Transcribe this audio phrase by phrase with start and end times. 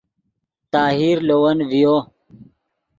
[0.71, 1.95] طاہر لے ون ڤیو